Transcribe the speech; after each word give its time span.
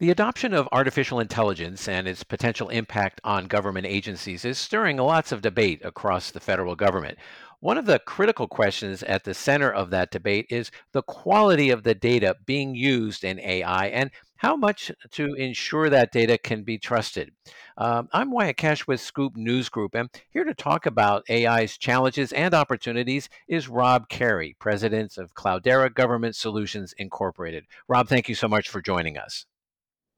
The 0.00 0.12
adoption 0.12 0.54
of 0.54 0.68
artificial 0.70 1.18
intelligence 1.18 1.88
and 1.88 2.06
its 2.06 2.22
potential 2.22 2.68
impact 2.68 3.20
on 3.24 3.48
government 3.48 3.84
agencies 3.84 4.44
is 4.44 4.56
stirring 4.56 4.96
lots 4.96 5.32
of 5.32 5.42
debate 5.42 5.80
across 5.84 6.30
the 6.30 6.38
federal 6.38 6.76
government. 6.76 7.18
One 7.58 7.76
of 7.76 7.86
the 7.86 7.98
critical 7.98 8.46
questions 8.46 9.02
at 9.02 9.24
the 9.24 9.34
center 9.34 9.68
of 9.72 9.90
that 9.90 10.12
debate 10.12 10.46
is 10.50 10.70
the 10.92 11.02
quality 11.02 11.70
of 11.70 11.82
the 11.82 11.96
data 11.96 12.36
being 12.46 12.76
used 12.76 13.24
in 13.24 13.40
AI 13.40 13.88
and 13.88 14.12
how 14.36 14.54
much 14.54 14.92
to 15.10 15.34
ensure 15.34 15.90
that 15.90 16.12
data 16.12 16.38
can 16.38 16.62
be 16.62 16.78
trusted. 16.78 17.32
Um, 17.76 18.08
I'm 18.12 18.30
Wyatt 18.30 18.56
Kash 18.56 18.86
with 18.86 19.00
Scoop 19.00 19.36
News 19.36 19.68
Group, 19.68 19.96
and 19.96 20.10
here 20.30 20.44
to 20.44 20.54
talk 20.54 20.86
about 20.86 21.28
AI's 21.28 21.76
challenges 21.76 22.32
and 22.32 22.54
opportunities 22.54 23.28
is 23.48 23.68
Rob 23.68 24.08
Carey, 24.08 24.54
president 24.60 25.18
of 25.18 25.34
Cloudera 25.34 25.92
Government 25.92 26.36
Solutions 26.36 26.94
Incorporated. 26.98 27.64
Rob, 27.88 28.06
thank 28.06 28.28
you 28.28 28.36
so 28.36 28.46
much 28.46 28.68
for 28.68 28.80
joining 28.80 29.18
us. 29.18 29.44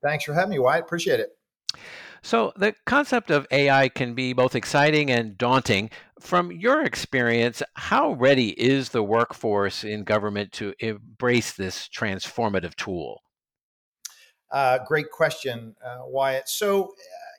Thanks 0.03 0.25
for 0.25 0.35
having 0.35 0.51
me, 0.51 0.59
Wyatt. 0.59 0.85
Appreciate 0.85 1.21
it. 1.21 1.30
So, 2.22 2.53
the 2.57 2.75
concept 2.85 3.31
of 3.31 3.46
AI 3.50 3.89
can 3.89 4.14
be 4.14 4.35
both 4.35 4.54
exciting 4.54 5.11
and 5.11 5.39
daunting. 5.39 5.91
From 6.18 6.53
your 6.53 6.85
experience, 6.85 7.63
how 7.75 8.13
ready 8.13 8.50
is 8.61 8.91
the 8.91 9.03
workforce 9.03 9.85
in 9.85 10.05
government 10.05 10.53
to 10.53 10.75
embrace 10.81 11.53
this 11.53 11.89
transformative 11.89 12.75
tool? 12.75 13.22
Uh, 14.50 14.79
great 14.86 15.11
question, 15.11 15.75
uh, 15.82 16.00
Wyatt. 16.05 16.49
So, 16.49 16.85
uh, 16.85 16.91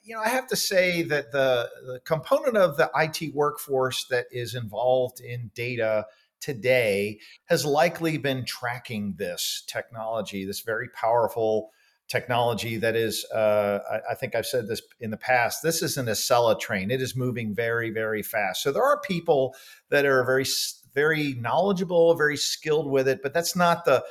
you 0.04 0.16
know, 0.16 0.22
I 0.22 0.30
have 0.30 0.48
to 0.48 0.56
say 0.56 1.04
that 1.04 1.32
the, 1.32 1.70
the 1.86 2.00
component 2.04 2.58
of 2.58 2.78
the 2.78 2.90
IT 2.96 3.36
workforce 3.36 4.06
that 4.06 4.26
is 4.32 4.56
involved 4.56 5.20
in 5.20 5.52
data 5.54 6.08
today 6.40 7.20
has 7.46 7.66
likely 7.66 8.18
been 8.18 8.46
tracking 8.46 9.14
this 9.18 9.64
technology, 9.68 10.44
this 10.44 10.62
very 10.62 10.90
powerful 10.90 11.72
technology 12.12 12.76
that 12.78 12.96
is, 12.96 13.26
uh, 13.34 13.80
I, 13.90 14.12
I, 14.12 14.16
think 14.16 14.36
I've 14.36 14.46
said 14.46 14.68
this 14.68 14.82
in 15.00 15.12
the 15.12 15.18
past, 15.18 15.64
this 15.64 15.82
is 15.82 15.98
an 15.98 16.08
Acela 16.08 16.60
train. 16.60 16.92
It 16.92 17.02
is 17.02 17.16
moving 17.16 17.56
very, 17.56 17.90
very 17.90 18.22
fast. 18.22 18.62
So 18.62 18.72
there 18.74 18.84
are 18.84 19.00
people 19.00 19.56
that 19.90 20.06
are 20.06 20.24
very, 20.26 20.46
very 20.94 21.36
knowledgeable, 21.36 22.14
very 22.16 22.36
skilled 22.36 22.92
with 22.92 23.08
it, 23.08 23.22
but 23.24 23.34
that's 23.34 23.56
not 23.56 23.86
the 23.86 24.04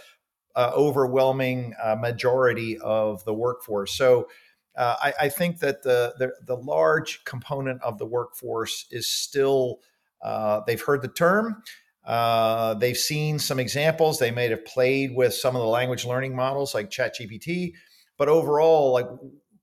uh, 0.56 0.72
overwhelming 0.74 1.74
uh, 1.82 1.94
majority 1.94 2.78
of 2.78 3.22
the 3.24 3.34
workforce. 3.34 3.92
So 3.92 4.28
uh, 4.76 4.96
I, 5.02 5.12
I, 5.20 5.28
think 5.28 5.58
that 5.58 5.82
the, 5.82 6.14
the, 6.18 6.32
the 6.46 6.56
large 6.56 7.22
component 7.24 7.82
of 7.82 7.98
the 7.98 8.06
workforce 8.06 8.86
is 8.90 9.08
still 9.08 9.80
uh, 10.22 10.60
they've 10.66 10.80
heard 10.80 11.02
the 11.02 11.08
term. 11.08 11.62
Uh, 12.04 12.74
they've 12.74 12.96
seen 12.96 13.38
some 13.38 13.60
examples. 13.60 14.18
They 14.18 14.30
may 14.30 14.48
have 14.48 14.64
played 14.64 15.14
with 15.14 15.34
some 15.34 15.54
of 15.54 15.62
the 15.62 15.68
language 15.68 16.04
learning 16.04 16.34
models 16.34 16.74
like 16.74 16.90
ChatGPT, 16.90 17.74
but 18.20 18.28
overall, 18.28 18.92
like 18.92 19.06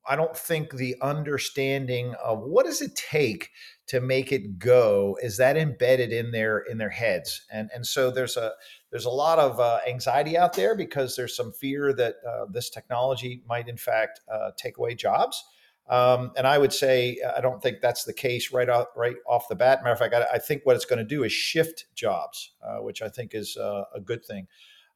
I 0.10 0.16
don't 0.16 0.36
think 0.36 0.72
the 0.72 0.96
understanding 1.00 2.16
of 2.16 2.40
what 2.40 2.66
does 2.66 2.82
it 2.82 2.96
take 2.96 3.52
to 3.86 4.02
make 4.02 4.32
it 4.32 4.58
go 4.58 5.16
is 5.22 5.38
that 5.38 5.58
embedded 5.58 6.12
in 6.12 6.32
their 6.32 6.58
in 6.58 6.80
their 6.80 6.90
heads, 6.90 7.46
and 7.52 7.70
and 7.72 7.86
so 7.86 8.10
there's 8.10 8.36
a 8.36 8.54
there's 8.90 9.06
a 9.06 9.12
lot 9.12 9.38
of 9.38 9.60
uh, 9.60 9.78
anxiety 9.88 10.36
out 10.36 10.54
there 10.54 10.76
because 10.76 11.16
there's 11.16 11.36
some 11.36 11.52
fear 11.52 11.94
that 11.94 12.16
uh, 12.28 12.46
this 12.50 12.72
technology 12.72 13.44
might 13.48 13.70
in 13.70 13.78
fact 13.78 14.22
uh, 14.28 14.50
take 14.58 14.80
away 14.80 14.96
jobs. 14.96 15.46
Um, 15.88 16.32
and 16.36 16.48
I 16.48 16.58
would 16.58 16.74
say 16.74 17.20
I 17.38 17.42
don't 17.42 17.62
think 17.62 17.78
that's 17.80 18.06
the 18.06 18.14
case 18.14 18.52
right 18.52 18.70
off 18.70 18.88
right 18.96 19.18
off 19.30 19.48
the 19.50 19.56
bat. 19.56 19.84
Matter 19.84 19.94
of 19.94 20.00
fact, 20.00 20.16
I, 20.16 20.38
I 20.38 20.40
think 20.40 20.64
what 20.64 20.76
it's 20.76 20.86
going 20.86 20.98
to 20.98 21.06
do 21.06 21.24
is 21.24 21.32
shift 21.32 21.86
jobs, 21.94 22.54
uh, 22.64 22.78
which 22.78 23.04
I 23.04 23.10
think 23.10 23.36
is 23.36 23.56
uh, 23.56 23.84
a 23.94 24.02
good 24.02 24.26
thing. 24.26 24.48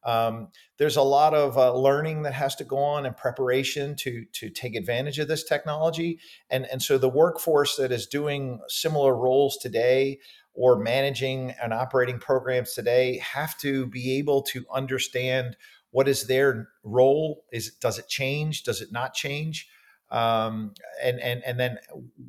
Um, 0.04 0.48
there's 0.78 0.96
a 0.96 1.02
lot 1.02 1.34
of 1.34 1.56
uh, 1.56 1.74
learning 1.74 2.22
that 2.22 2.34
has 2.34 2.54
to 2.56 2.64
go 2.64 2.78
on 2.78 3.06
and 3.06 3.16
preparation 3.16 3.94
to 3.96 4.24
to 4.32 4.50
take 4.50 4.74
advantage 4.74 5.18
of 5.18 5.28
this 5.28 5.44
technology, 5.44 6.18
and 6.50 6.66
and 6.66 6.82
so 6.82 6.98
the 6.98 7.08
workforce 7.08 7.76
that 7.76 7.92
is 7.92 8.06
doing 8.06 8.60
similar 8.68 9.16
roles 9.16 9.56
today 9.58 10.18
or 10.54 10.78
managing 10.78 11.54
and 11.62 11.72
operating 11.72 12.18
programs 12.18 12.74
today 12.74 13.18
have 13.18 13.56
to 13.58 13.86
be 13.86 14.18
able 14.18 14.42
to 14.42 14.64
understand 14.72 15.56
what 15.90 16.08
is 16.08 16.26
their 16.26 16.68
role 16.82 17.44
is 17.52 17.74
does 17.76 17.98
it 17.98 18.08
change 18.08 18.62
does 18.64 18.82
it 18.82 18.92
not 18.92 19.14
change 19.14 19.68
um, 20.10 20.74
and 21.02 21.18
and 21.20 21.42
and 21.44 21.58
then 21.58 21.78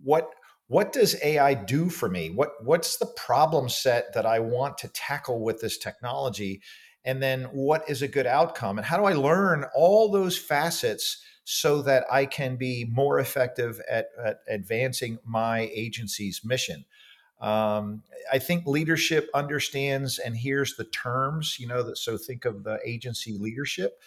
what 0.04 0.30
what 0.68 0.94
does 0.94 1.22
AI 1.22 1.54
do 1.54 1.90
for 1.90 2.10
me? 2.10 2.30
What 2.30 2.52
what's 2.64 2.98
the 2.98 3.06
problem 3.06 3.70
set 3.70 4.14
that 4.14 4.26
I 4.26 4.40
want 4.40 4.78
to 4.80 4.88
tackle 4.88 5.44
with 5.44 5.60
this 5.60 5.78
technology? 5.78 6.62
And 7.06 7.22
then 7.22 7.44
what 7.46 7.90
is 7.90 8.02
a 8.02 8.08
good 8.08 8.28
outcome? 8.28 8.78
And 8.78 8.86
how 8.86 8.98
do 8.98 9.06
i 9.06 9.14
learn 9.14 9.66
all 9.76 10.12
those 10.12 10.38
facets 10.38 11.24
so 11.46 11.82
that 11.82 12.06
i 12.12 12.26
can 12.26 12.56
be 12.56 12.86
more 12.90 13.20
effective 13.20 13.82
at, 13.90 14.08
at 14.24 14.40
advancing 14.48 15.20
my 15.26 15.70
agency's 15.74 16.42
mission? 16.44 16.86
Um, 17.42 18.04
i 18.32 18.40
think 18.40 18.66
leadership 18.66 19.30
understands 19.34 20.18
and 20.18 20.38
hears 20.38 20.76
the 20.76 20.86
terms 20.86 21.58
you 21.60 21.68
know 21.68 21.84
that 21.84 21.98
so 21.98 22.18
think 22.18 22.46
of 22.46 22.64
the 22.64 22.80
agency 22.86 23.34
leadership 23.38 24.00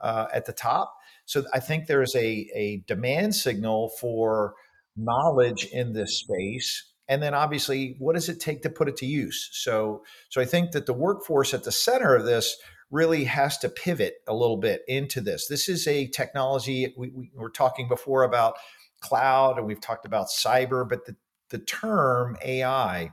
uh, 0.00 0.26
at 0.32 0.46
the 0.46 0.52
top. 0.52 0.96
So 1.26 1.44
i 1.52 1.60
think 1.60 1.86
there 1.86 2.02
is 2.02 2.14
a, 2.14 2.50
a 2.54 2.84
demand 2.86 3.34
signal 3.34 3.90
for 4.00 4.54
knowledge 4.96 5.66
in 5.72 5.92
this 5.92 6.20
space 6.20 6.84
and 7.08 7.22
then 7.22 7.34
obviously 7.34 7.96
what 7.98 8.14
does 8.14 8.28
it 8.28 8.40
take 8.40 8.62
to 8.62 8.70
put 8.70 8.88
it 8.88 8.96
to 8.96 9.06
use 9.06 9.48
so 9.52 10.02
so 10.28 10.40
i 10.40 10.44
think 10.44 10.72
that 10.72 10.86
the 10.86 10.92
workforce 10.92 11.54
at 11.54 11.64
the 11.64 11.72
center 11.72 12.14
of 12.14 12.24
this 12.24 12.56
really 12.90 13.24
has 13.24 13.58
to 13.58 13.68
pivot 13.68 14.14
a 14.28 14.34
little 14.34 14.56
bit 14.56 14.82
into 14.88 15.20
this 15.20 15.48
this 15.48 15.68
is 15.68 15.86
a 15.86 16.06
technology 16.08 16.94
we, 16.96 17.10
we 17.10 17.30
were 17.34 17.50
talking 17.50 17.88
before 17.88 18.22
about 18.22 18.54
cloud 19.00 19.58
and 19.58 19.66
we've 19.66 19.80
talked 19.80 20.06
about 20.06 20.28
cyber 20.28 20.88
but 20.88 21.04
the, 21.06 21.16
the 21.50 21.58
term 21.58 22.36
ai 22.44 23.10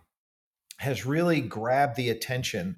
has 0.77 1.05
really 1.05 1.41
grabbed 1.41 1.95
the 1.95 2.09
attention 2.09 2.77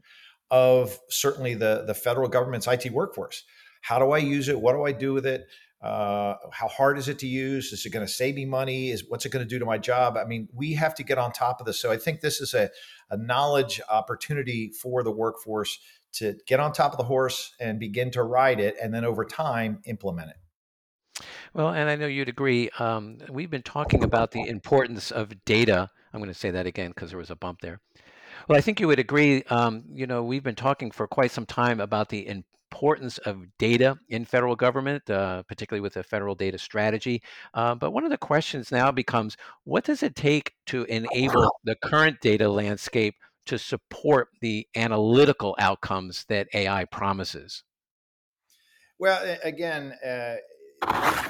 of 0.51 0.99
certainly 1.09 1.55
the 1.55 1.83
the 1.87 1.93
federal 1.93 2.27
government's 2.27 2.67
IT 2.67 2.91
workforce. 2.91 3.43
How 3.81 3.97
do 3.97 4.11
I 4.11 4.19
use 4.19 4.49
it? 4.49 4.59
What 4.59 4.73
do 4.73 4.83
I 4.83 4.91
do 4.91 5.13
with 5.13 5.25
it? 5.25 5.47
Uh, 5.83 6.37
how 6.51 6.69
hard 6.69 6.97
is 6.97 7.09
it 7.09 7.19
to 7.19 7.27
use? 7.27 7.73
Is 7.73 7.85
it 7.85 7.89
going 7.89 8.05
to 8.05 8.11
save 8.11 8.35
me 8.35 8.45
money? 8.45 8.89
Is 8.89 9.03
what's 9.09 9.25
it 9.25 9.29
going 9.29 9.45
to 9.45 9.49
do 9.49 9.59
to 9.59 9.65
my 9.65 9.77
job? 9.77 10.15
I 10.15 10.23
mean, 10.23 10.47
we 10.53 10.73
have 10.75 10.95
to 10.95 11.03
get 11.03 11.17
on 11.17 11.33
top 11.33 11.59
of 11.59 11.65
this. 11.65 11.79
So 11.79 11.91
I 11.91 11.97
think 11.97 12.21
this 12.21 12.39
is 12.39 12.53
a, 12.53 12.69
a 13.09 13.17
knowledge 13.17 13.81
opportunity 13.89 14.69
for 14.69 15.03
the 15.03 15.11
workforce 15.11 15.77
to 16.13 16.37
get 16.47 16.59
on 16.59 16.71
top 16.71 16.93
of 16.93 16.97
the 16.97 17.03
horse 17.03 17.53
and 17.59 17.79
begin 17.79 18.11
to 18.11 18.23
ride 18.23 18.59
it, 18.59 18.75
and 18.81 18.93
then 18.93 19.03
over 19.03 19.25
time 19.25 19.81
implement 19.85 20.29
it. 20.29 21.23
Well, 21.53 21.69
and 21.69 21.89
I 21.89 21.95
know 21.95 22.07
you'd 22.07 22.29
agree. 22.29 22.69
Um, 22.79 23.17
we've 23.29 23.49
been 23.49 23.63
talking 23.63 24.03
about 24.03 24.31
the 24.31 24.47
importance 24.47 25.11
of 25.11 25.33
data. 25.43 25.89
I'm 26.13 26.19
going 26.19 26.31
to 26.31 26.39
say 26.39 26.51
that 26.51 26.65
again 26.65 26.89
because 26.89 27.09
there 27.09 27.19
was 27.19 27.31
a 27.31 27.35
bump 27.35 27.61
there. 27.61 27.81
Well, 28.47 28.57
I 28.57 28.61
think 28.61 28.79
you 28.79 28.87
would 28.87 28.99
agree. 28.99 29.43
Um, 29.49 29.83
you 29.93 30.07
know, 30.07 30.23
we've 30.23 30.43
been 30.43 30.55
talking 30.55 30.91
for 30.91 31.07
quite 31.07 31.31
some 31.31 31.45
time 31.45 31.79
about 31.79 32.09
the 32.09 32.27
importance 32.73 33.19
of 33.19 33.45
data 33.59 33.95
in 34.09 34.25
federal 34.25 34.55
government, 34.55 35.07
uh, 35.07 35.43
particularly 35.43 35.79
with 35.79 35.95
a 35.95 36.01
federal 36.01 36.33
data 36.33 36.57
strategy. 36.57 37.21
Uh, 37.53 37.75
but 37.75 37.91
one 37.91 38.03
of 38.03 38.09
the 38.09 38.17
questions 38.17 38.71
now 38.71 38.91
becomes 38.91 39.37
what 39.63 39.83
does 39.83 40.01
it 40.01 40.15
take 40.15 40.53
to 40.65 40.83
enable 40.85 41.51
the 41.63 41.75
current 41.83 42.19
data 42.19 42.49
landscape 42.49 43.15
to 43.45 43.59
support 43.59 44.29
the 44.41 44.67
analytical 44.75 45.55
outcomes 45.59 46.25
that 46.29 46.47
AI 46.55 46.85
promises? 46.85 47.63
Well, 48.97 49.37
again, 49.43 49.93
uh, 50.03 50.37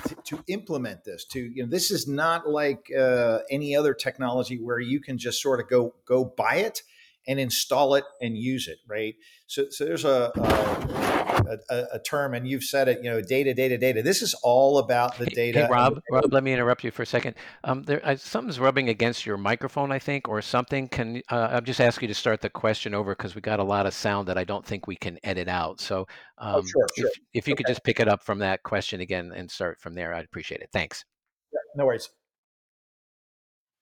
to, 0.07 0.15
to, 0.23 0.43
implement 0.47 1.03
this, 1.03 1.25
to 1.25 1.39
you 1.39 1.63
know, 1.63 1.69
this 1.69 1.91
is 1.91 2.07
not 2.07 2.49
like 2.49 2.89
uh, 2.97 3.39
any 3.49 3.75
other 3.75 3.93
technology 3.93 4.59
where 4.61 4.79
you 4.79 5.01
can 5.01 5.17
just 5.17 5.41
sort 5.41 5.59
of 5.59 5.67
go 5.67 5.93
go 6.05 6.23
buy 6.23 6.55
it 6.55 6.83
and 7.28 7.39
install 7.39 7.95
it 7.95 8.03
and 8.22 8.38
use 8.38 8.67
it, 8.67 8.78
right? 8.88 9.16
So, 9.47 9.66
so 9.69 9.85
there's 9.85 10.06
a, 10.06 10.31
a, 10.35 11.57
a, 11.69 11.85
a 11.94 12.00
term, 12.00 12.34
and 12.34 12.47
you've 12.47 12.63
said 12.63 12.88
it, 12.88 13.03
you 13.03 13.09
know, 13.09 13.22
data, 13.22 13.53
data, 13.53 13.78
data. 13.78 14.01
This 14.01 14.22
is 14.22 14.34
all 14.44 14.79
about 14.79 15.17
the 15.17 15.25
data. 15.28 15.65
Hey, 15.65 15.68
Rob, 15.69 16.01
Rob, 16.12 16.33
let 16.33 16.44
me 16.44 16.53
interrupt 16.53 16.83
you 16.83 16.92
for 16.92 17.03
a 17.03 17.06
second. 17.06 17.36
Um, 17.63 17.83
there, 17.83 18.01
I, 18.06 18.15
something's 18.15 18.59
rubbing 18.59 18.89
against 18.89 19.25
your 19.25 19.38
microphone, 19.38 19.92
I 19.92 20.00
think, 20.00 20.27
or 20.27 20.42
something. 20.42 20.88
Can 20.88 21.21
uh, 21.30 21.50
I'll 21.51 21.62
just 21.62 21.81
ask 21.81 22.01
you 22.01 22.07
to 22.07 22.13
start 22.13 22.42
the 22.42 22.50
question 22.50 22.94
over 22.94 23.15
because 23.15 23.36
we 23.36 23.42
got 23.42 23.59
a 23.59 23.63
lot 23.63 23.86
of 23.86 23.94
sound 23.94 24.27
that 24.27 24.38
I 24.38 24.44
don't 24.44 24.65
think 24.65 24.88
we 24.88 24.95
can 24.95 25.18
edit 25.24 25.47
out. 25.47 25.80
So, 25.80 26.07
oh, 26.39 26.47
um, 26.47 26.56
oh, 26.56 26.62
sure, 26.62 26.88
sure. 26.97 27.07
If, 27.07 27.19
if 27.33 27.47
you 27.47 27.53
okay. 27.53 27.63
could 27.63 27.71
just 27.71 27.83
pick 27.83 28.00
it 28.00 28.07
up 28.07 28.24
from 28.24 28.39
that 28.39 28.63
question 28.63 29.01
again 29.01 29.31
and 29.36 29.50
start 29.50 29.80
from 29.80 29.95
there, 29.95 30.13
I'd 30.13 30.25
appreciate 30.25 30.62
it. 30.62 30.69
Thanks. 30.74 31.06
Yeah, 31.53 31.59
no 31.75 31.86
worries. 31.86 32.09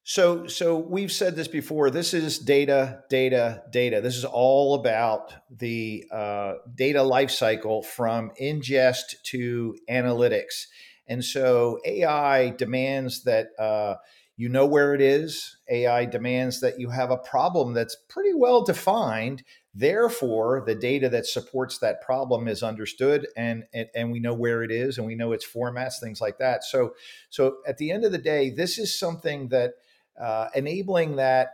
So, 0.03 0.48
so 0.48 0.77
we've 0.77 1.12
said 1.12 1.36
this 1.36 1.48
before. 1.48 1.92
This 1.92 2.13
is 2.13 2.39
data, 2.39 3.03
data, 3.09 3.63
data. 3.71 4.01
This 4.01 4.18
is 4.18 4.25
all 4.25 4.74
about 4.74 5.33
the 5.56 6.06
uh, 6.12 6.53
data 6.74 7.00
lifecycle 7.00 7.86
from 7.86 8.31
ingest 8.42 9.21
to 9.25 9.77
analytics. 9.89 10.65
And 11.07 11.24
so 11.24 11.80
AI 11.86 12.50
demands 12.50 13.24
that 13.24 13.50
uh, 13.59 13.95
you 14.38 14.50
know 14.50 14.65
where 14.65 14.95
it 14.95 15.01
is. 15.01 15.57
AI 15.69 16.06
demands 16.06 16.62
that 16.62 16.80
you 16.80 16.89
have 16.89 17.12
a 17.12 17.18
problem 17.18 17.74
that's 17.74 17.95
pretty 18.09 18.33
well 18.33 18.63
defined. 18.63 19.44
Therefore, 19.75 20.63
the 20.65 20.74
data 20.74 21.09
that 21.09 21.27
supports 21.27 21.77
that 21.77 22.01
problem 22.01 22.48
is 22.48 22.63
understood 22.63 23.27
and, 23.38 23.65
and, 23.71 23.88
and 23.94 24.12
we 24.12 24.19
know 24.19 24.33
where 24.33 24.63
it 24.63 24.71
is 24.71 24.98
and 24.98 25.06
we 25.06 25.15
know 25.15 25.31
its 25.31 25.48
formats, 25.48 26.00
things 26.01 26.19
like 26.19 26.39
that. 26.39 26.63
So, 26.63 26.95
so 27.30 27.57
at 27.68 27.77
the 27.77 27.92
end 27.92 28.03
of 28.03 28.12
the 28.12 28.18
day, 28.18 28.50
this 28.50 28.80
is 28.80 28.98
something 28.98 29.50
that 29.50 29.74
uh, 30.19 30.48
enabling 30.56 31.18
that 31.18 31.52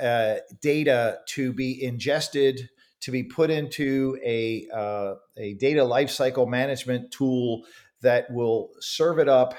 uh, 0.00 0.36
data 0.60 1.18
to 1.26 1.52
be 1.52 1.82
ingested, 1.82 2.68
to 3.00 3.10
be 3.10 3.22
put 3.22 3.50
into 3.50 4.18
a, 4.24 4.66
uh, 4.72 5.14
a 5.36 5.54
data 5.54 5.82
lifecycle 5.82 6.48
management 6.48 7.10
tool 7.10 7.64
that 8.02 8.30
will 8.30 8.70
serve 8.80 9.18
it 9.18 9.28
up 9.28 9.54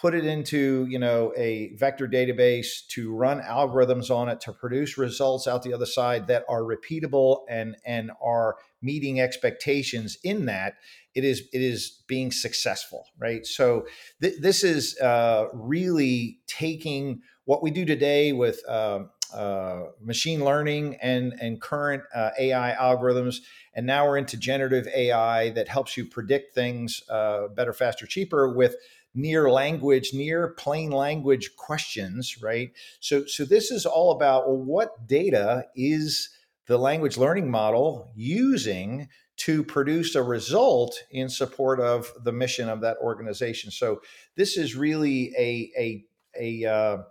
put 0.00 0.14
it 0.14 0.24
into 0.24 0.86
you 0.88 0.98
know 0.98 1.32
a 1.36 1.74
vector 1.76 2.08
database 2.08 2.86
to 2.88 3.14
run 3.14 3.40
algorithms 3.40 4.10
on 4.10 4.28
it 4.28 4.40
to 4.40 4.52
produce 4.52 4.96
results 4.96 5.46
out 5.46 5.62
the 5.62 5.74
other 5.74 5.86
side 5.86 6.26
that 6.26 6.44
are 6.48 6.62
repeatable 6.62 7.40
and 7.48 7.76
and 7.84 8.10
are 8.22 8.56
meeting 8.80 9.20
expectations 9.20 10.16
in 10.24 10.46
that 10.46 10.74
it 11.14 11.24
is 11.24 11.42
it 11.52 11.60
is 11.62 12.02
being 12.06 12.30
successful 12.30 13.06
right 13.18 13.46
so 13.46 13.86
th- 14.20 14.40
this 14.40 14.64
is 14.64 14.98
uh, 15.00 15.46
really 15.52 16.38
taking 16.46 17.20
what 17.44 17.62
we 17.62 17.70
do 17.70 17.84
today 17.84 18.32
with 18.32 18.60
uh, 18.68 19.00
uh, 19.34 19.84
machine 20.00 20.44
learning 20.44 20.96
and 21.02 21.34
and 21.40 21.60
current 21.60 22.02
uh, 22.14 22.30
AI 22.38 22.76
algorithms, 22.78 23.38
and 23.74 23.86
now 23.86 24.06
we're 24.06 24.16
into 24.18 24.36
generative 24.36 24.86
AI 24.88 25.50
that 25.50 25.68
helps 25.68 25.96
you 25.96 26.04
predict 26.04 26.54
things 26.54 27.02
uh, 27.08 27.48
better, 27.48 27.72
faster, 27.72 28.06
cheaper 28.06 28.52
with 28.52 28.76
near 29.14 29.50
language, 29.50 30.10
near 30.14 30.48
plain 30.48 30.90
language 30.90 31.56
questions, 31.56 32.40
right? 32.42 32.70
So, 33.00 33.24
so 33.26 33.44
this 33.44 33.70
is 33.70 33.86
all 33.86 34.12
about 34.12 34.50
what 34.50 35.06
data 35.06 35.66
is 35.74 36.30
the 36.66 36.78
language 36.78 37.16
learning 37.16 37.50
model 37.50 38.12
using 38.14 39.08
to 39.40 39.64
produce 39.64 40.14
a 40.14 40.22
result 40.22 41.02
in 41.10 41.28
support 41.28 41.80
of 41.80 42.12
the 42.24 42.32
mission 42.32 42.68
of 42.68 42.82
that 42.82 42.98
organization. 42.98 43.70
So, 43.70 44.02
this 44.36 44.56
is 44.56 44.76
really 44.76 45.32
a 45.38 45.70
a 45.78 46.04
a 46.38 46.70
uh, 46.70 47.02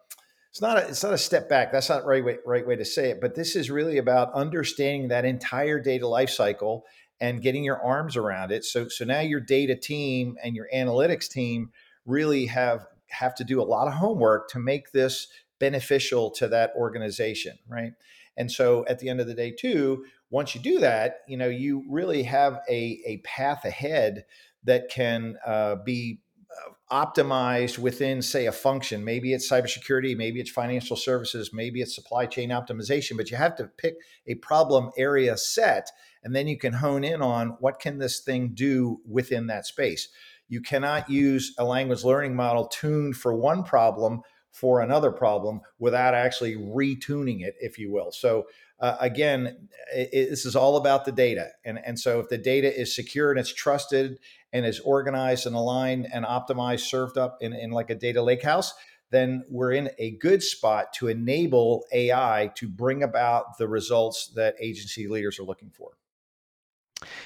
it's 0.51 0.61
not 0.61 0.77
a, 0.77 0.87
it's 0.87 1.03
not 1.03 1.13
a 1.13 1.17
step 1.17 1.49
back. 1.49 1.71
That's 1.71 1.89
not 1.89 2.05
right 2.05 2.23
way, 2.23 2.37
right 2.45 2.65
way 2.65 2.75
to 2.75 2.85
say 2.85 3.09
it. 3.11 3.21
But 3.21 3.35
this 3.35 3.55
is 3.55 3.71
really 3.71 3.97
about 3.97 4.33
understanding 4.33 5.07
that 5.09 5.25
entire 5.25 5.79
data 5.79 6.05
lifecycle 6.05 6.81
and 7.19 7.41
getting 7.41 7.63
your 7.63 7.81
arms 7.81 8.15
around 8.15 8.51
it. 8.51 8.63
So 8.63 8.87
so 8.87 9.05
now 9.05 9.21
your 9.21 9.41
data 9.41 9.75
team 9.75 10.37
and 10.43 10.55
your 10.55 10.67
analytics 10.73 11.29
team 11.29 11.71
really 12.05 12.45
have 12.47 12.85
have 13.07 13.33
to 13.35 13.43
do 13.43 13.59
a 13.59 13.63
lot 13.63 13.87
of 13.87 13.93
homework 13.93 14.49
to 14.49 14.59
make 14.59 14.91
this 14.91 15.27
beneficial 15.59 16.29
to 16.31 16.47
that 16.47 16.73
organization, 16.75 17.57
right? 17.67 17.93
And 18.37 18.51
so 18.51 18.85
at 18.87 18.99
the 18.99 19.09
end 19.09 19.19
of 19.19 19.27
the 19.27 19.33
day, 19.33 19.51
too, 19.51 20.05
once 20.29 20.53
you 20.53 20.61
do 20.61 20.79
that, 20.79 21.21
you 21.27 21.37
know, 21.37 21.47
you 21.47 21.83
really 21.89 22.23
have 22.23 22.59
a, 22.69 23.01
a 23.05 23.17
path 23.23 23.65
ahead 23.65 24.25
that 24.63 24.89
can 24.89 25.37
uh, 25.45 25.75
be 25.83 26.19
uh, 26.51 27.05
optimized 27.05 27.77
within, 27.77 28.21
say, 28.21 28.45
a 28.45 28.51
function. 28.51 29.03
Maybe 29.03 29.33
it's 29.33 29.49
cybersecurity, 29.49 30.15
maybe 30.15 30.39
it's 30.39 30.49
financial 30.49 30.95
services, 30.95 31.51
maybe 31.53 31.81
it's 31.81 31.95
supply 31.95 32.25
chain 32.25 32.49
optimization, 32.49 33.17
but 33.17 33.31
you 33.31 33.37
have 33.37 33.55
to 33.57 33.69
pick 33.77 33.95
a 34.27 34.35
problem 34.35 34.91
area 34.97 35.37
set, 35.37 35.89
and 36.23 36.35
then 36.35 36.47
you 36.47 36.57
can 36.57 36.73
hone 36.73 37.03
in 37.03 37.21
on 37.21 37.57
what 37.59 37.79
can 37.79 37.97
this 37.97 38.19
thing 38.19 38.51
do 38.53 38.99
within 39.07 39.47
that 39.47 39.65
space. 39.65 40.09
You 40.47 40.61
cannot 40.61 41.09
use 41.09 41.53
a 41.57 41.63
language 41.63 42.03
learning 42.03 42.35
model 42.35 42.67
tuned 42.67 43.15
for 43.15 43.33
one 43.35 43.63
problem 43.63 44.21
for 44.51 44.81
another 44.81 45.11
problem 45.11 45.61
without 45.77 46.13
actually 46.15 46.55
retuning 46.55 47.41
it, 47.41 47.55
if 47.59 47.77
you 47.77 47.91
will. 47.91 48.11
So 48.11 48.47
uh, 48.79 48.97
again, 48.99 49.69
it, 49.93 50.29
this 50.29 50.45
is 50.45 50.55
all 50.55 50.77
about 50.77 51.05
the 51.05 51.11
data, 51.11 51.49
and 51.65 51.79
and 51.85 51.99
so 51.99 52.19
if 52.19 52.29
the 52.29 52.37
data 52.37 52.73
is 52.73 52.95
secure 52.95 53.31
and 53.31 53.39
it's 53.39 53.53
trusted 53.53 54.19
and 54.53 54.65
is 54.65 54.79
organized 54.79 55.45
and 55.45 55.55
aligned 55.55 56.07
and 56.11 56.25
optimized, 56.25 56.81
served 56.81 57.17
up 57.17 57.37
in, 57.41 57.53
in 57.53 57.71
like 57.71 57.89
a 57.89 57.95
data 57.95 58.21
lakehouse, 58.21 58.73
then 59.11 59.43
we're 59.49 59.71
in 59.71 59.89
a 59.97 60.11
good 60.11 60.41
spot 60.41 60.93
to 60.93 61.07
enable 61.07 61.85
AI 61.91 62.51
to 62.55 62.67
bring 62.67 63.03
about 63.03 63.57
the 63.57 63.67
results 63.67 64.27
that 64.35 64.55
agency 64.59 65.07
leaders 65.07 65.39
are 65.39 65.43
looking 65.43 65.69
for. 65.69 65.91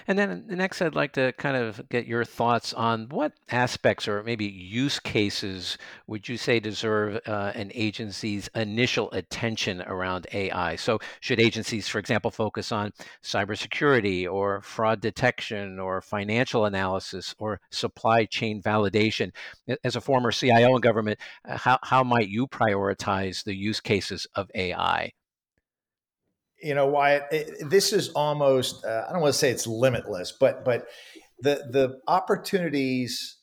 And 0.08 0.20
then 0.20 0.46
next, 0.48 0.82
I'd 0.82 0.96
like 0.96 1.14
to 1.14 1.32
kind 1.34 1.58
of 1.58 1.90
get 1.90 2.06
your 2.06 2.24
thoughts 2.24 2.74
on 2.74 3.10
what 3.10 3.34
aspects 3.50 4.08
or 4.08 4.22
maybe 4.24 4.46
use 4.46 5.00
cases 5.00 5.78
would 6.08 6.30
you 6.30 6.38
say 6.38 6.60
deserve 6.60 7.20
uh, 7.26 7.52
an 7.56 7.72
agency's 7.74 8.50
initial 8.56 9.12
attention 9.12 9.82
around 9.84 10.28
AI? 10.34 10.76
So, 10.76 11.00
should 11.22 11.40
agencies, 11.40 11.88
for 11.88 12.00
example, 12.00 12.30
focus 12.30 12.72
on 12.72 12.92
cybersecurity 13.24 14.32
or 14.32 14.62
fraud 14.62 15.02
detection 15.02 15.80
or 15.80 16.02
financial 16.02 16.66
analysis 16.66 17.34
or 17.40 17.60
supply 17.72 18.26
chain 18.26 18.62
validation? 18.62 19.32
As 19.84 19.96
a 19.96 20.02
former 20.02 20.32
CIO 20.32 20.76
in 20.76 20.82
government, 20.82 21.20
uh, 21.48 21.58
how, 21.58 21.80
how 21.84 22.04
might 22.04 22.30
you 22.30 22.48
prioritize 22.48 23.44
the 23.44 23.56
use 23.56 23.80
cases 23.80 24.28
of 24.36 24.52
AI? 24.54 25.12
You 26.64 26.74
know, 26.74 26.98
it, 27.02 27.70
this 27.70 27.94
is 27.94 28.10
almost, 28.10 28.86
uh, 28.86 29.06
I 29.08 29.12
don't 29.12 29.22
want 29.22 29.34
to 29.34 29.40
say 29.40 29.52
it's 29.52 29.68
limitless, 29.68 30.32
but, 30.32 30.64
but 30.64 30.88
the, 31.40 31.68
the 31.70 32.00
opportunities, 32.08 33.38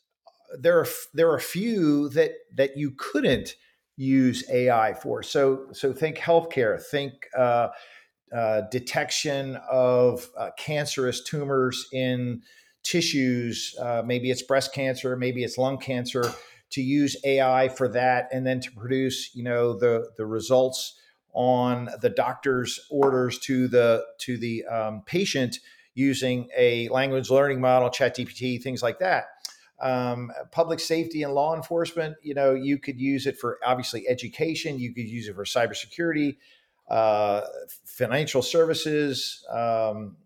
there 0.58 0.78
are, 0.81 0.87
there 1.14 1.31
are 1.31 1.37
a 1.37 1.40
few 1.40 2.08
that, 2.11 2.32
that 2.55 2.76
you 2.76 2.93
couldn't 2.96 3.55
use 3.96 4.43
AI 4.50 4.94
for. 4.94 5.22
So, 5.22 5.67
so 5.72 5.93
think 5.93 6.17
healthcare, 6.17 6.82
think, 6.82 7.12
uh, 7.37 7.69
uh, 8.34 8.62
detection 8.70 9.56
of 9.70 10.28
uh, 10.38 10.50
cancerous 10.56 11.22
tumors 11.22 11.87
in 11.93 12.43
tissues. 12.82 13.75
Uh, 13.81 14.02
maybe 14.05 14.31
it's 14.31 14.43
breast 14.43 14.72
cancer, 14.72 15.17
maybe 15.17 15.43
it's 15.44 15.58
lung 15.58 15.78
cancer. 15.78 16.25
To 16.75 16.81
use 16.81 17.17
AI 17.25 17.69
for 17.69 17.88
that, 17.88 18.28
and 18.32 18.46
then 18.46 18.61
to 18.61 18.70
produce, 18.70 19.34
you 19.34 19.43
know, 19.43 19.76
the 19.76 20.11
the 20.17 20.25
results 20.25 20.94
on 21.32 21.88
the 22.00 22.11
doctor's 22.11 22.81
orders 22.91 23.38
to 23.41 23.69
the 23.69 24.05
to 24.19 24.37
the 24.37 24.65
um, 24.67 25.03
patient 25.06 25.59
using 25.94 26.49
a 26.56 26.88
language 26.88 27.31
learning 27.31 27.61
model, 27.61 27.88
ChatGPT, 27.88 28.62
things 28.62 28.82
like 28.82 28.99
that. 29.00 29.27
Um, 29.81 30.31
public 30.50 30.79
safety 30.79 31.23
and 31.23 31.32
law 31.32 31.56
enforcement, 31.56 32.17
you 32.23 32.35
know, 32.35 32.55
you 32.55 32.79
could 32.79 33.00
use 33.00 33.27
it 33.27 33.38
for 33.38 33.59
obviously 33.65 34.06
education. 34.09 34.79
You 34.79 34.94
could 34.94 35.09
use 35.09 35.27
it 35.27 35.35
for 35.35 35.44
cybersecurity, 35.44 36.37
uh, 36.88 37.43
financial 37.85 38.43
services. 38.43 39.44
Um, 39.50 40.17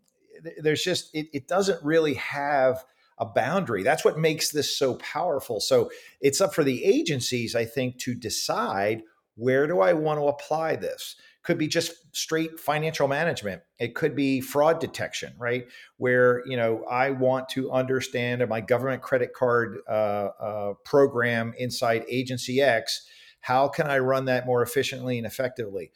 there's 0.59 0.83
just 0.83 1.15
it, 1.15 1.29
it 1.33 1.47
doesn't 1.47 1.83
really 1.85 2.15
have 2.15 2.85
a 3.19 3.25
boundary. 3.25 3.85
That's 3.85 4.05
what 4.05 4.19
makes 4.19 4.51
this 4.51 4.77
so 4.77 4.95
powerful. 4.95 5.61
So 5.61 5.91
it's 6.21 6.41
up 6.41 6.53
for 6.53 6.65
the 6.65 6.85
agencies, 6.85 7.55
I 7.55 7.65
think, 7.65 7.99
to 8.01 8.15
decide 8.15 9.03
where 9.37 9.67
do 9.67 9.81
I 9.81 9.93
want 9.93 10.21
to 10.21 10.27
apply 10.27 10.77
this? 10.77 11.17
Could 11.43 11.59
be 11.59 11.69
just 11.69 11.93
straight 12.17 12.59
financial 12.59 13.07
management. 13.07 13.63
It 13.79 13.95
could 13.95 14.17
be 14.17 14.41
fraud 14.41 14.81
detection, 14.81 15.35
right? 15.39 15.67
Where 15.99 16.43
you 16.47 16.57
know 16.57 16.85
I 16.91 17.11
want 17.11 17.51
to 17.51 17.71
understand 17.71 18.47
my 18.49 18.61
government 18.61 19.03
credit 19.03 19.35
card 19.35 19.79
uh, 19.89 19.93
uh, 20.41 20.75
program 20.85 21.53
inside 21.59 22.05
Agency 22.09 22.63
X. 22.63 23.07
How 23.41 23.69
can 23.69 23.87
I 23.87 23.99
run 23.99 24.25
that 24.27 24.47
more 24.47 24.63
efficiently 24.63 25.19
and 25.19 25.27
effectively? 25.27 25.93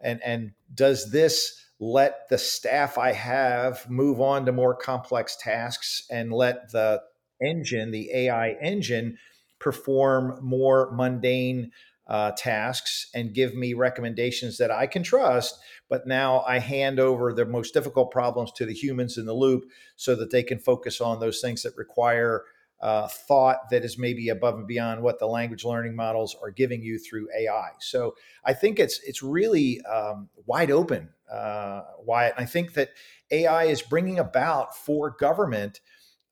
And 0.00 0.22
and 0.22 0.52
does 0.72 1.10
this 1.10 1.58
let 1.80 2.28
the 2.28 2.38
staff 2.38 2.96
I 2.96 3.10
have 3.10 3.90
move 3.90 4.20
on 4.20 4.46
to 4.46 4.52
more 4.52 4.76
complex 4.76 5.36
tasks 5.36 6.04
and 6.08 6.32
let 6.32 6.70
the 6.70 7.02
engine, 7.44 7.90
the 7.90 8.08
AI 8.14 8.52
engine, 8.62 9.18
perform 9.58 10.38
more 10.40 10.92
mundane 10.92 11.72
uh, 12.06 12.32
tasks 12.36 13.08
and 13.14 13.34
give 13.34 13.54
me 13.54 13.74
recommendations 13.74 14.58
that 14.58 14.70
I 14.70 14.86
can 14.86 15.02
trust. 15.02 15.58
But 15.88 16.06
now 16.06 16.40
I 16.46 16.58
hand 16.58 16.98
over 16.98 17.32
the 17.32 17.44
most 17.44 17.74
difficult 17.74 18.10
problems 18.10 18.52
to 18.52 18.66
the 18.66 18.74
humans 18.74 19.18
in 19.18 19.26
the 19.26 19.34
loop 19.34 19.64
so 19.96 20.14
that 20.16 20.30
they 20.30 20.42
can 20.42 20.58
focus 20.58 21.00
on 21.00 21.20
those 21.20 21.40
things 21.40 21.62
that 21.62 21.76
require 21.76 22.44
uh, 22.82 23.06
thought 23.06 23.70
that 23.70 23.84
is 23.84 23.96
maybe 23.96 24.28
above 24.28 24.56
and 24.56 24.66
beyond 24.66 25.00
what 25.02 25.20
the 25.20 25.26
language 25.26 25.64
learning 25.64 25.94
models 25.94 26.36
are 26.42 26.50
giving 26.50 26.82
you 26.82 26.98
through 26.98 27.28
AI. 27.38 27.68
So 27.78 28.16
I 28.44 28.54
think 28.54 28.80
it's 28.80 29.00
it's 29.06 29.22
really 29.22 29.80
um, 29.82 30.28
wide 30.46 30.72
open, 30.72 31.10
uh, 31.32 31.82
Wyatt. 32.00 32.34
And 32.36 32.42
I 32.42 32.46
think 32.46 32.74
that 32.74 32.90
AI 33.30 33.64
is 33.64 33.82
bringing 33.82 34.18
about 34.18 34.76
for 34.76 35.10
government. 35.10 35.80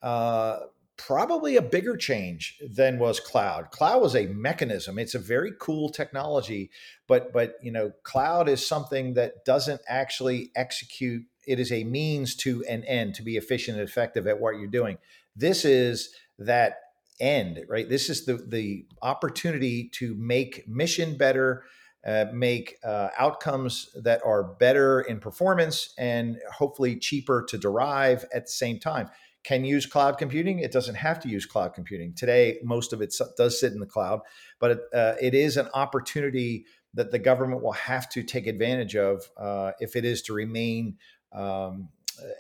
Uh, 0.02 0.58
probably 1.06 1.56
a 1.56 1.62
bigger 1.62 1.96
change 1.96 2.58
than 2.68 2.98
was 2.98 3.20
cloud. 3.20 3.70
Cloud 3.70 4.02
was 4.02 4.14
a 4.14 4.26
mechanism. 4.26 4.98
It's 4.98 5.14
a 5.14 5.18
very 5.18 5.52
cool 5.58 5.88
technology, 5.88 6.70
but 7.06 7.32
but 7.32 7.54
you 7.62 7.72
know, 7.72 7.92
cloud 8.02 8.48
is 8.48 8.66
something 8.66 9.14
that 9.14 9.44
doesn't 9.44 9.80
actually 9.88 10.50
execute. 10.54 11.24
It 11.46 11.58
is 11.58 11.72
a 11.72 11.84
means 11.84 12.36
to 12.36 12.62
an 12.68 12.84
end 12.84 13.14
to 13.14 13.22
be 13.22 13.36
efficient 13.36 13.78
and 13.78 13.88
effective 13.88 14.26
at 14.26 14.40
what 14.40 14.56
you're 14.58 14.66
doing. 14.66 14.98
This 15.34 15.64
is 15.64 16.14
that 16.38 16.76
end, 17.18 17.64
right? 17.68 17.88
This 17.88 18.10
is 18.10 18.26
the 18.26 18.34
the 18.46 18.86
opportunity 19.00 19.88
to 19.94 20.14
make 20.16 20.68
mission 20.68 21.16
better, 21.16 21.64
uh, 22.06 22.26
make 22.32 22.76
uh, 22.84 23.08
outcomes 23.18 23.88
that 23.94 24.20
are 24.24 24.44
better 24.44 25.00
in 25.00 25.18
performance 25.18 25.94
and 25.96 26.38
hopefully 26.52 26.96
cheaper 26.96 27.42
to 27.48 27.56
derive 27.56 28.24
at 28.34 28.46
the 28.46 28.52
same 28.52 28.78
time. 28.78 29.08
Can 29.42 29.64
use 29.64 29.86
cloud 29.86 30.18
computing. 30.18 30.58
It 30.58 30.70
doesn't 30.70 30.96
have 30.96 31.18
to 31.20 31.28
use 31.28 31.46
cloud 31.46 31.74
computing 31.74 32.12
today. 32.14 32.58
Most 32.62 32.92
of 32.92 33.00
it 33.00 33.14
does 33.36 33.58
sit 33.58 33.72
in 33.72 33.80
the 33.80 33.86
cloud, 33.86 34.20
but 34.58 34.70
it, 34.72 34.80
uh, 34.92 35.14
it 35.20 35.34
is 35.34 35.56
an 35.56 35.68
opportunity 35.72 36.66
that 36.94 37.10
the 37.10 37.18
government 37.18 37.62
will 37.62 37.72
have 37.72 38.08
to 38.10 38.22
take 38.22 38.46
advantage 38.46 38.96
of 38.96 39.30
uh, 39.36 39.72
if 39.80 39.96
it 39.96 40.04
is 40.04 40.22
to 40.22 40.34
remain 40.34 40.96
um, 41.32 41.88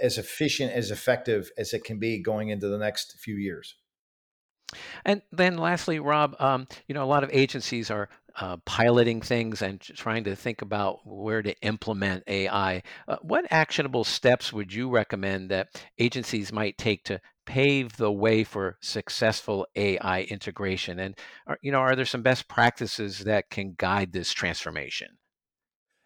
as 0.00 0.18
efficient, 0.18 0.72
as 0.72 0.90
effective 0.90 1.50
as 1.56 1.72
it 1.72 1.84
can 1.84 1.98
be 1.98 2.18
going 2.18 2.48
into 2.48 2.68
the 2.68 2.78
next 2.78 3.18
few 3.18 3.36
years. 3.36 3.76
And 5.04 5.22
then 5.32 5.56
lastly, 5.58 5.98
Rob, 5.98 6.36
um, 6.38 6.68
you 6.86 6.94
know, 6.94 7.02
a 7.02 7.06
lot 7.06 7.24
of 7.24 7.30
agencies 7.32 7.90
are 7.90 8.08
uh, 8.36 8.56
piloting 8.64 9.20
things 9.20 9.62
and 9.62 9.80
trying 9.80 10.24
to 10.24 10.36
think 10.36 10.62
about 10.62 11.06
where 11.06 11.42
to 11.42 11.58
implement 11.62 12.24
AI. 12.26 12.82
Uh, 13.08 13.16
what 13.22 13.46
actionable 13.50 14.04
steps 14.04 14.52
would 14.52 14.72
you 14.72 14.88
recommend 14.88 15.50
that 15.50 15.82
agencies 15.98 16.52
might 16.52 16.78
take 16.78 17.04
to 17.04 17.20
pave 17.46 17.96
the 17.96 18.12
way 18.12 18.44
for 18.44 18.78
successful 18.80 19.66
AI 19.76 20.22
integration? 20.22 21.00
And 21.00 21.16
are, 21.46 21.58
you 21.62 21.72
know, 21.72 21.80
are 21.80 21.96
there 21.96 22.04
some 22.04 22.22
best 22.22 22.48
practices 22.48 23.20
that 23.20 23.50
can 23.50 23.74
guide 23.76 24.12
this 24.12 24.32
transformation? 24.32 25.18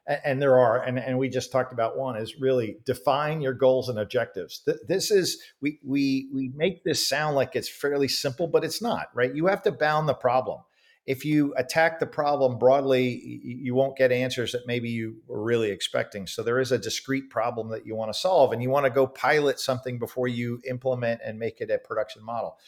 and 0.07 0.41
there 0.41 0.59
are 0.59 0.83
and, 0.83 0.99
and 0.99 1.19
we 1.19 1.29
just 1.29 1.51
talked 1.51 1.73
about 1.73 1.97
one 1.97 2.17
is 2.17 2.39
really 2.39 2.77
define 2.85 3.41
your 3.41 3.55
goals 3.55 3.89
and 3.89 3.99
objectives 3.99 4.63
this 4.87 5.11
is 5.11 5.43
we 5.61 5.79
we 5.83 6.29
we 6.33 6.53
make 6.55 6.85
this 6.85 7.09
sound 7.09 7.35
like 7.35 7.57
it's 7.57 7.69
fairly 7.69 8.09
simple 8.09 8.47
but 8.47 8.65
it's 8.65 8.83
not 8.83 9.07
right 9.15 9.35
you 9.35 9.47
have 9.47 9.63
to 9.63 9.73
bound 9.73 10.09
the 10.09 10.15
problem 10.15 10.61
if 11.07 11.25
you 11.25 11.53
attack 11.57 12.01
the 12.01 12.07
problem 12.07 12.59
broadly 12.59 13.41
you 13.45 13.75
won't 13.75 13.97
get 13.97 14.11
answers 14.11 14.53
that 14.53 14.67
maybe 14.67 14.89
you 14.89 15.17
were 15.27 15.43
really 15.43 15.71
expecting 15.71 16.27
so 16.27 16.43
there 16.43 16.61
is 16.61 16.73
a 16.73 16.79
discrete 16.79 17.31
problem 17.31 17.71
that 17.71 17.87
you 17.87 17.95
want 17.95 18.13
to 18.13 18.19
solve 18.19 18.53
and 18.53 18.63
you 18.63 18.71
want 18.71 18.85
to 18.85 18.91
go 18.91 19.07
pilot 19.07 19.61
something 19.61 19.99
before 19.99 20.29
you 20.29 20.61
implement 20.69 21.21
and 21.25 21.39
make 21.39 21.61
it 21.61 21.71
a 21.71 21.79
production 21.79 22.25
model 22.25 22.59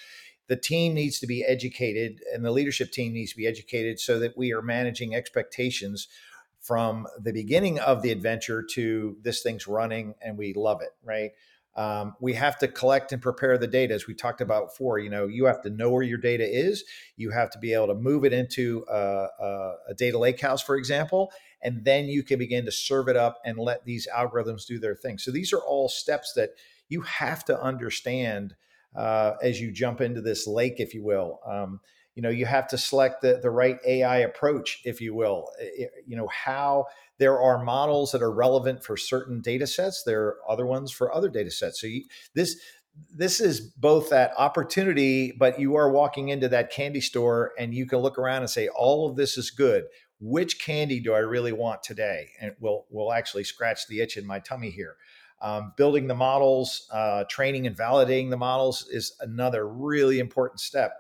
the 0.49 0.57
team 0.57 0.95
needs 0.95 1.19
to 1.19 1.27
be 1.27 1.45
educated 1.45 2.21
and 2.33 2.45
the 2.45 2.51
leadership 2.51 2.93
team 2.93 3.13
needs 3.13 3.33
to 3.33 3.37
be 3.37 3.47
educated 3.47 3.99
so 3.99 4.19
that 4.19 4.37
we 4.37 4.53
are 4.53 4.63
managing 4.63 5.15
expectations 5.15 6.09
from 6.61 7.07
the 7.21 7.33
beginning 7.33 7.79
of 7.79 8.03
the 8.03 8.11
adventure 8.11 8.63
to 8.63 9.17
this 9.23 9.43
thing's 9.43 9.69
running 9.69 10.15
and 10.21 10.37
we 10.37 10.53
love 10.53 10.83
it, 10.83 10.91
right? 11.05 11.31
Um, 11.77 12.17
we 12.21 12.33
have 12.33 12.59
to 12.59 12.69
collect 12.69 13.13
and 13.13 13.21
prepare 13.21 13.59
the 13.59 13.67
data 13.67 13.95
as 13.95 14.07
we 14.07 14.15
talked 14.15 14.41
about 14.41 14.71
before. 14.71 14.99
You 14.99 15.11
know 15.11 15.27
you 15.27 15.45
have 15.45 15.63
to 15.63 15.71
know 15.71 15.91
where 15.91 16.03
your 16.03 16.19
data 16.19 16.45
is. 16.45 16.85
You 17.17 17.31
have 17.31 17.51
to 17.51 17.59
be 17.59 17.73
able 17.75 17.89
to 17.89 17.95
move 17.95 18.25
it 18.25 18.33
into 18.33 18.85
a, 18.91 19.27
a, 19.41 19.75
a, 19.91 19.95
data 19.95 20.19
lakehouse 20.19 20.63
for 20.63 20.77
example 20.77 21.31
and 21.63 21.85
then 21.85 22.07
you 22.07 22.23
can 22.23 22.39
begin 22.39 22.65
to 22.65 22.73
serve 22.73 23.09
it 23.09 23.17
up 23.17 23.41
and 23.45 23.59
let 23.59 23.85
these 23.85 24.07
algorithms 24.15 24.67
do 24.67 24.79
their 24.79 24.95
thing. 24.95 25.19
So 25.19 25.31
these 25.31 25.53
are 25.53 25.59
all 25.59 25.89
steps 25.89 26.33
that 26.35 26.51
you 26.89 27.01
have 27.03 27.45
to 27.47 27.61
understand 27.61 28.55
uh, 28.95 29.33
as 29.43 29.61
you 29.61 29.73
jump 29.73 30.01
into 30.01 30.21
this 30.21 30.47
lake 30.47 30.77
if 30.79 30.95
you 30.95 31.03
will. 31.03 31.41
Um, 31.47 31.81
you 32.17 32.23
know 32.23 32.31
you 32.31 32.47
have 32.47 32.67
to 32.67 32.79
select 32.79 33.21
the, 33.23 33.39
the 33.41 33.51
right 33.51 33.79
ai 33.87 34.17
approach 34.19 34.81
if 34.85 35.01
you 35.01 35.15
will. 35.15 35.53
It, 35.61 35.93
you 36.07 36.17
know 36.17 36.29
how 36.29 36.87
there 37.19 37.39
are 37.39 37.63
models 37.63 38.11
that 38.13 38.23
are 38.23 38.33
relevant 38.33 38.83
for 38.83 38.97
certain 38.97 39.41
data 39.41 39.67
sets 39.67 40.03
there 40.03 40.23
are 40.23 40.37
other 40.49 40.67
ones 40.67 40.91
for 40.91 41.15
other 41.15 41.29
data 41.29 41.51
sets. 41.51 41.81
So 41.81 41.87
you, 41.87 42.05
this 42.35 42.57
this 43.15 43.41
is 43.41 43.61
both 43.61 44.09
that 44.09 44.33
opportunity 44.39 45.33
but 45.39 45.61
you 45.61 45.77
are 45.77 45.93
walking 45.93 46.31
into 46.31 46.49
that 46.49 46.73
candy 46.73 47.03
store 47.03 47.53
and 47.59 47.75
you 47.75 47.87
can 47.87 47.99
look 47.99 48.19
around 48.19 48.41
and 48.41 48.51
say 48.51 48.69
all 48.69 49.09
of 49.09 49.17
this 49.17 49.37
is 49.39 49.51
good. 49.51 49.85
Which 50.19 50.59
candy 50.59 50.99
do 50.99 51.13
i 51.13 51.19
really 51.19 51.53
want 51.53 51.83
today? 51.83 52.31
And 52.41 52.53
we'll 52.59 52.87
we'll 52.91 53.13
actually 53.13 53.45
scratch 53.45 53.87
the 53.87 54.01
itch 54.01 54.17
in 54.17 54.27
my 54.27 54.41
tummy 54.41 54.71
here. 54.71 54.97
Um, 55.43 55.75
building 55.77 56.07
the 56.07 56.15
models 56.15 56.89
uh, 56.91 57.25
training 57.29 57.67
and 57.67 57.77
validating 57.77 58.31
the 58.31 58.39
models 58.39 58.87
is 58.91 59.15
another 59.21 59.69
really 59.69 60.19
important 60.19 60.61
step 60.61 60.95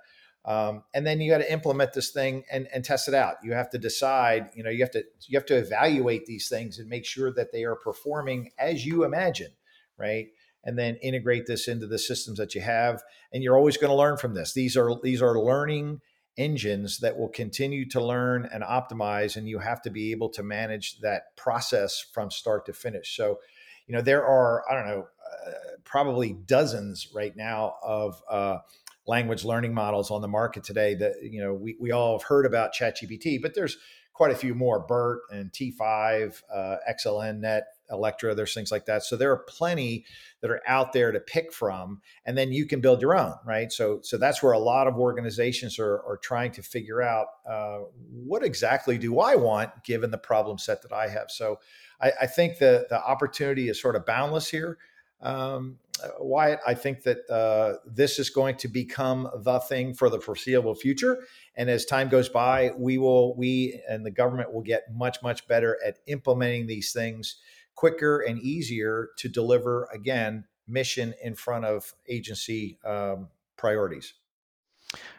um, 0.46 0.84
and 0.94 1.04
then 1.04 1.20
you 1.20 1.30
got 1.30 1.38
to 1.38 1.52
implement 1.52 1.92
this 1.92 2.10
thing 2.10 2.44
and, 2.50 2.68
and 2.72 2.84
test 2.84 3.08
it 3.08 3.14
out. 3.14 3.36
You 3.42 3.52
have 3.54 3.68
to 3.70 3.78
decide, 3.78 4.50
you 4.54 4.62
know, 4.62 4.70
you 4.70 4.80
have 4.80 4.92
to 4.92 5.04
you 5.26 5.36
have 5.36 5.46
to 5.46 5.56
evaluate 5.56 6.26
these 6.26 6.48
things 6.48 6.78
and 6.78 6.88
make 6.88 7.04
sure 7.04 7.32
that 7.32 7.50
they 7.52 7.64
are 7.64 7.74
performing 7.74 8.52
as 8.56 8.86
you 8.86 9.04
imagine, 9.04 9.50
right? 9.98 10.28
And 10.62 10.78
then 10.78 10.96
integrate 11.02 11.46
this 11.46 11.66
into 11.66 11.88
the 11.88 11.98
systems 11.98 12.38
that 12.38 12.54
you 12.54 12.60
have. 12.60 13.02
And 13.32 13.42
you're 13.42 13.56
always 13.56 13.76
going 13.76 13.90
to 13.90 13.96
learn 13.96 14.18
from 14.18 14.34
this. 14.34 14.54
These 14.54 14.76
are 14.76 14.94
these 15.02 15.20
are 15.20 15.36
learning 15.36 16.00
engines 16.38 16.98
that 16.98 17.18
will 17.18 17.30
continue 17.30 17.88
to 17.88 18.00
learn 18.00 18.48
and 18.52 18.62
optimize, 18.62 19.36
and 19.36 19.48
you 19.48 19.58
have 19.58 19.82
to 19.82 19.90
be 19.90 20.12
able 20.12 20.28
to 20.28 20.44
manage 20.44 21.00
that 21.00 21.36
process 21.36 22.04
from 22.12 22.30
start 22.30 22.66
to 22.66 22.72
finish. 22.72 23.16
So, 23.16 23.40
you 23.88 23.96
know, 23.96 24.02
there 24.02 24.24
are 24.24 24.62
I 24.70 24.74
don't 24.74 24.86
know, 24.86 25.06
uh, 25.46 25.50
probably 25.82 26.34
dozens 26.34 27.08
right 27.12 27.34
now 27.34 27.74
of 27.82 28.22
uh, 28.30 28.58
language 29.06 29.44
learning 29.44 29.72
models 29.75 30.10
on 30.10 30.20
the 30.20 30.28
market 30.28 30.64
today 30.64 30.94
that 30.94 31.14
you 31.22 31.40
know 31.40 31.54
we, 31.54 31.76
we 31.80 31.92
all 31.92 32.18
have 32.18 32.26
heard 32.26 32.46
about 32.46 32.75
ChatGPT, 32.75 33.40
but 33.40 33.54
there's 33.54 33.76
quite 34.16 34.32
a 34.32 34.36
few 34.36 34.54
more 34.54 34.80
BERT 34.80 35.20
and 35.30 35.52
T5, 35.52 36.42
uh, 36.52 36.76
XLNet, 36.90 37.62
Electra, 37.90 38.34
there's 38.34 38.54
things 38.54 38.72
like 38.72 38.86
that. 38.86 39.02
So 39.04 39.14
there 39.14 39.30
are 39.30 39.36
plenty 39.36 40.06
that 40.40 40.50
are 40.50 40.62
out 40.66 40.92
there 40.92 41.12
to 41.12 41.20
pick 41.20 41.52
from, 41.52 42.00
and 42.25 42.36
then 42.36 42.50
you 42.50 42.66
can 42.66 42.80
build 42.80 43.00
your 43.00 43.16
own, 43.16 43.34
right? 43.44 43.70
So 43.70 44.00
so 44.02 44.16
that's 44.16 44.42
where 44.42 44.52
a 44.52 44.58
lot 44.58 44.86
of 44.86 44.96
organizations 44.96 45.78
are, 45.78 46.02
are 46.06 46.18
trying 46.22 46.52
to 46.52 46.62
figure 46.62 47.02
out 47.02 47.26
uh, 47.48 47.80
what 48.10 48.42
exactly 48.42 48.98
do 48.98 49.20
I 49.20 49.36
want 49.36 49.84
given 49.84 50.10
the 50.10 50.18
problem 50.18 50.58
set 50.58 50.82
that 50.82 50.92
I 50.92 51.08
have. 51.08 51.30
So 51.30 51.60
I, 52.00 52.12
I 52.22 52.26
think 52.26 52.58
the 52.58 52.86
the 52.88 53.00
opportunity 53.00 53.68
is 53.68 53.80
sort 53.80 53.96
of 53.96 54.06
boundless 54.06 54.48
here. 54.48 54.78
Um, 55.20 55.78
Wyatt, 56.20 56.61
I 56.66 56.75
think 56.75 57.02
that 57.04 57.28
uh, 57.30 57.78
this 57.87 58.18
is 58.18 58.30
going 58.30 58.56
to 58.56 58.68
become 58.68 59.28
the 59.35 59.58
thing 59.61 59.94
for 59.94 60.11
the 60.11 60.20
foreseeable 60.20 60.75
future. 60.75 61.25
And 61.54 61.70
as 61.70 61.87
time 61.87 62.08
goes 62.08 62.28
by, 62.28 62.73
we 62.76 62.99
will, 62.99 63.35
we 63.37 63.80
and 63.88 64.04
the 64.04 64.11
government 64.11 64.52
will 64.52 64.62
get 64.62 64.92
much, 64.92 65.23
much 65.23 65.49
better 65.49 65.78
at 65.85 65.99
implementing 66.06 66.66
these 66.66 66.92
things 66.92 67.37
quicker 67.75 68.20
and 68.20 68.38
easier 68.38 69.11
to 69.18 69.28
deliver, 69.28 69.88
again, 69.92 70.44
mission 70.68 71.14
in 71.23 71.35
front 71.35 71.64
of 71.64 71.94
agency 72.08 72.78
um, 72.85 73.28
priorities. 73.56 74.14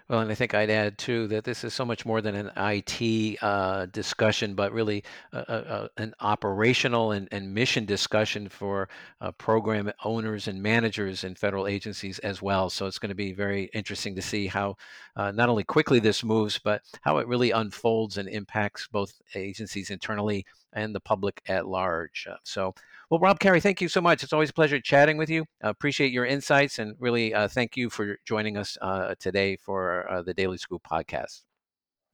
Well, 0.10 0.20
and 0.22 0.32
I 0.32 0.36
think 0.36 0.54
I'd 0.54 0.70
add 0.70 0.98
too 0.98 1.28
that 1.28 1.44
this 1.44 1.66
is 1.66 1.74
so 1.74 1.84
much 1.84 2.06
more 2.06 2.22
than 2.22 2.36
an 2.36 2.52
IT 2.56 3.38
uh, 3.42 3.88
discussion, 3.88 4.56
but 4.56 4.72
really 4.72 5.04
an 5.34 6.14
operational 6.22 7.12
and, 7.12 7.28
and, 7.32 7.54
mission 7.54 7.86
discussion 7.86 8.48
for 8.48 8.88
uh, 9.20 9.32
program 9.34 9.92
owners 10.06 10.48
and 10.48 10.64
managers 10.64 11.24
in 11.24 11.36
federal 11.36 11.68
agencies 11.68 12.20
as 12.20 12.42
well. 12.42 12.70
So 12.70 12.86
it's 12.86 13.00
going 13.00 13.10
to 13.10 13.16
be 13.16 13.34
very 13.34 13.66
interesting 13.74 14.16
to 14.16 14.22
see 14.22 14.48
how 14.48 14.78
uh, 15.18 15.32
not 15.32 15.50
only 15.50 15.64
quickly 15.66 16.00
this 16.00 16.24
moves, 16.24 16.58
but 16.58 16.84
how 17.02 17.18
it 17.18 17.28
really 17.28 17.52
unfolds 17.52 18.18
and 18.18 18.30
impacts 18.30 18.88
both 18.88 19.14
agencies 19.36 19.90
internally 19.90 20.46
and 20.74 20.96
the 20.96 21.00
public 21.00 21.42
at 21.48 21.68
large. 21.68 22.28
So 22.44 22.74
well, 23.10 23.20
Rob 23.20 23.40
Carey, 23.40 23.62
thank 23.62 23.82
you 23.82 23.88
so 23.88 24.02
much. 24.02 24.24
It's 24.24 24.34
always 24.34 24.50
a 24.50 24.54
pleasure 24.54 24.80
chatting 24.82 25.18
with 25.18 25.30
you. 25.30 25.44
Uh, 25.64 25.70
appreciate 25.70 26.12
your 26.12 26.26
insights 26.26 26.80
and 26.80 26.96
really 27.00 27.34
uh, 27.34 27.48
thank 27.48 27.78
you 27.78 27.90
for 27.90 28.18
joining 28.26 28.58
us 28.58 28.78
uh, 28.82 29.16
today 29.20 29.56
for 29.56 30.10
uh, 30.12 30.22
the 30.22 30.34
Daily 30.34 30.58
Scoop 30.58 30.82
podcast. 30.90 31.44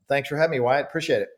Thanks 0.08 0.30
for 0.30 0.38
having 0.38 0.52
me, 0.52 0.60
Wyatt. 0.60 0.86
Appreciate 0.86 1.22
it. 1.22 1.30